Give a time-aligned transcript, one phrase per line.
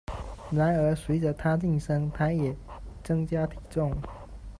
[0.49, 2.55] 然而，随着他晋升，他也
[3.03, 3.95] 增加体重。